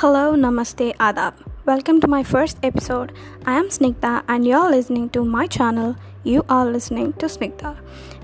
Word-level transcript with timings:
Hello, 0.00 0.36
Namaste, 0.36 0.96
Adab. 0.98 1.34
Welcome 1.66 2.00
to 2.02 2.06
my 2.06 2.22
first 2.22 2.58
episode. 2.62 3.12
I 3.44 3.58
am 3.58 3.68
Snigdha 3.68 4.22
and 4.28 4.46
you're 4.46 4.70
listening 4.70 5.08
to 5.08 5.24
my 5.24 5.48
channel. 5.48 5.96
You 6.22 6.44
are 6.48 6.66
listening 6.66 7.14
to 7.14 7.26
Snigdha. 7.26 7.76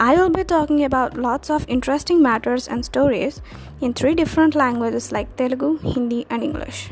I 0.00 0.14
will 0.16 0.30
be 0.30 0.44
talking 0.44 0.82
about 0.82 1.18
lots 1.18 1.50
of 1.50 1.66
interesting 1.68 2.22
matters 2.22 2.68
and 2.68 2.82
stories 2.86 3.42
in 3.82 3.92
three 3.92 4.14
different 4.14 4.54
languages 4.54 5.12
like 5.12 5.36
Telugu, 5.36 5.76
Hindi, 5.82 6.24
and 6.30 6.42
English. 6.42 6.88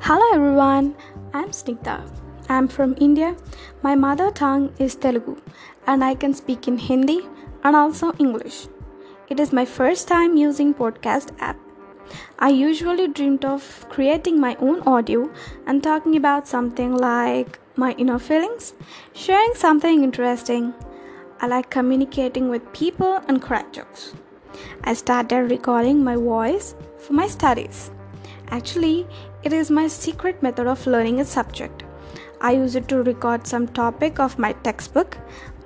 Hello 0.00 0.26
everyone, 0.34 0.96
I'm 1.32 1.52
Snigdha. 1.52 2.00
I'm 2.48 2.66
from 2.66 2.96
India. 2.98 3.36
My 3.82 3.94
mother 3.94 4.32
tongue 4.32 4.72
is 4.80 4.96
Telugu 4.96 5.36
and 5.86 6.02
I 6.02 6.16
can 6.16 6.34
speak 6.34 6.66
in 6.66 6.78
Hindi 6.78 7.20
and 7.62 7.76
also 7.76 8.12
English. 8.18 8.66
It 9.28 9.38
is 9.38 9.52
my 9.52 9.64
first 9.64 10.08
time 10.08 10.36
using 10.36 10.74
podcast 10.74 11.30
app. 11.38 11.65
I 12.38 12.50
usually 12.50 13.08
dreamed 13.08 13.44
of 13.44 13.86
creating 13.88 14.40
my 14.40 14.56
own 14.60 14.80
audio 14.82 15.30
and 15.66 15.82
talking 15.82 16.16
about 16.16 16.46
something 16.46 16.94
like 16.94 17.58
my 17.76 17.92
inner 17.92 18.18
feelings, 18.18 18.74
sharing 19.12 19.54
something 19.54 20.04
interesting. 20.04 20.74
I 21.40 21.46
like 21.46 21.70
communicating 21.70 22.48
with 22.48 22.72
people 22.72 23.20
and 23.28 23.42
crack 23.42 23.72
jokes. 23.72 24.14
I 24.84 24.94
started 24.94 25.50
recording 25.50 26.02
my 26.02 26.16
voice 26.16 26.74
for 26.98 27.12
my 27.12 27.26
studies. 27.26 27.90
Actually, 28.48 29.06
it 29.42 29.52
is 29.52 29.70
my 29.70 29.88
secret 29.88 30.42
method 30.42 30.66
of 30.66 30.86
learning 30.86 31.20
a 31.20 31.24
subject. 31.24 31.82
I 32.40 32.52
use 32.52 32.76
it 32.76 32.88
to 32.88 33.02
record 33.02 33.46
some 33.46 33.68
topic 33.68 34.18
of 34.20 34.38
my 34.38 34.52
textbook 34.52 35.18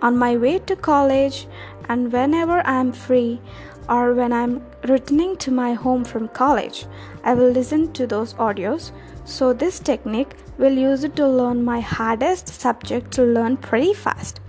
on 0.02 0.16
my 0.16 0.36
way 0.36 0.58
to 0.60 0.76
college 0.76 1.46
and 1.88 2.12
whenever 2.12 2.64
I 2.66 2.80
am 2.80 2.92
free 2.92 3.40
or 3.88 4.14
when 4.14 4.32
I'm 4.32 4.64
returning 4.84 5.36
to 5.38 5.50
my 5.50 5.74
home 5.74 6.04
from 6.04 6.28
college, 6.28 6.86
I 7.24 7.34
will 7.34 7.50
listen 7.50 7.92
to 7.94 8.06
those 8.06 8.34
audios. 8.34 8.92
So, 9.24 9.52
this 9.52 9.78
technique 9.78 10.34
will 10.58 10.72
use 10.72 11.04
it 11.04 11.16
to 11.16 11.26
learn 11.26 11.64
my 11.64 11.80
hardest 11.80 12.48
subject 12.48 13.12
to 13.12 13.22
learn 13.22 13.56
pretty 13.56 13.94
fast 13.94 14.40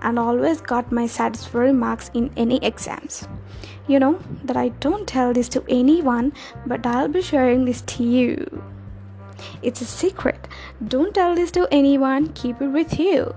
and 0.00 0.18
always 0.18 0.60
got 0.60 0.92
my 0.92 1.06
satisfactory 1.06 1.72
marks 1.72 2.10
in 2.14 2.30
any 2.36 2.58
exams. 2.64 3.26
You 3.88 3.98
know 3.98 4.18
that 4.44 4.56
I 4.56 4.68
don't 4.68 5.06
tell 5.06 5.32
this 5.32 5.48
to 5.50 5.64
anyone, 5.68 6.32
but 6.66 6.86
I'll 6.86 7.08
be 7.08 7.22
sharing 7.22 7.64
this 7.64 7.82
to 7.82 8.04
you. 8.04 8.62
It's 9.62 9.80
a 9.80 9.84
secret. 9.84 10.48
Don't 10.86 11.14
tell 11.14 11.34
this 11.34 11.50
to 11.52 11.68
anyone, 11.70 12.32
keep 12.32 12.60
it 12.60 12.68
with 12.68 12.98
you. 12.98 13.34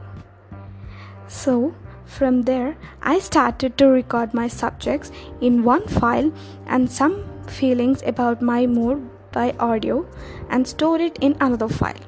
So, 1.28 1.76
from 2.10 2.42
there, 2.42 2.76
I 3.02 3.20
started 3.20 3.78
to 3.78 3.88
record 3.88 4.34
my 4.34 4.48
subjects 4.48 5.12
in 5.40 5.64
one 5.64 5.88
file 5.88 6.32
and 6.66 6.92
some 6.92 7.24
feelings 7.48 8.02
about 8.06 8.42
my 8.42 8.66
mood 8.66 9.08
by 9.32 9.52
audio 9.60 10.08
and 10.50 10.68
store 10.68 11.00
it 11.00 11.18
in 11.22 11.38
another 11.40 11.70
file. 11.70 12.04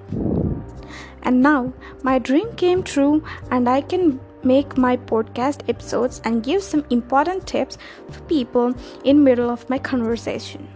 And 1.23 1.41
now 1.41 1.73
my 2.01 2.17
dream 2.17 2.55
came 2.55 2.83
true 2.83 3.23
and 3.51 3.69
I 3.69 3.81
can 3.81 4.19
make 4.43 4.75
my 4.75 4.97
podcast 4.97 5.69
episodes 5.69 6.19
and 6.25 6.43
give 6.43 6.63
some 6.63 6.83
important 6.89 7.45
tips 7.45 7.77
for 8.09 8.21
people 8.21 8.73
in 9.03 9.23
middle 9.23 9.51
of 9.51 9.69
my 9.69 9.77
conversation. 9.77 10.67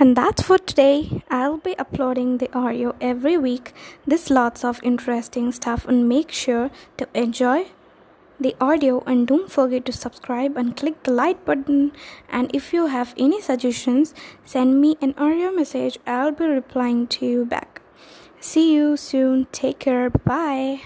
And 0.00 0.16
that's 0.16 0.42
for 0.42 0.56
today. 0.56 1.22
I'll 1.28 1.58
be 1.58 1.78
uploading 1.78 2.38
the 2.38 2.48
audio 2.56 2.94
every 3.02 3.36
week. 3.36 3.74
There's 4.06 4.30
lots 4.30 4.64
of 4.64 4.80
interesting 4.82 5.52
stuff, 5.52 5.86
and 5.86 6.08
make 6.08 6.32
sure 6.32 6.70
to 6.96 7.06
enjoy 7.12 7.66
the 8.40 8.56
audio 8.58 9.02
and 9.06 9.28
don't 9.28 9.52
forget 9.52 9.84
to 9.84 9.92
subscribe 9.92 10.56
and 10.56 10.74
click 10.74 11.02
the 11.02 11.12
like 11.12 11.44
button. 11.44 11.92
And 12.30 12.50
if 12.54 12.72
you 12.72 12.86
have 12.86 13.14
any 13.18 13.42
suggestions, 13.42 14.14
send 14.42 14.80
me 14.80 14.96
an 15.02 15.14
audio 15.18 15.52
message. 15.52 15.98
I'll 16.06 16.32
be 16.32 16.46
replying 16.46 17.06
to 17.08 17.26
you 17.26 17.44
back. 17.44 17.82
See 18.40 18.72
you 18.72 18.96
soon. 18.96 19.48
Take 19.52 19.80
care. 19.80 20.08
Bye. 20.08 20.80